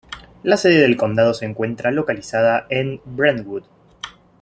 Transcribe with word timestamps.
La 0.41 0.57
sede 0.57 0.79
del 0.81 0.97
condado 0.97 1.31
se 1.35 1.45
encuentra 1.45 1.91
localizada 1.91 2.65
en 2.71 3.01
Brentwood. 3.05 3.65